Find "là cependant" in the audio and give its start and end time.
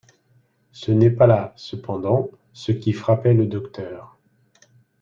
1.27-2.31